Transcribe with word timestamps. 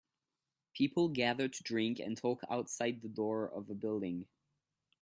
People 0.73 1.09
gather 1.09 1.47
to 1.47 1.61
drink 1.61 1.99
and 1.99 2.17
talk 2.17 2.41
outside 2.49 3.03
the 3.03 3.07
door 3.07 3.47
of 3.47 3.69
a 3.69 3.75
building 3.75 4.25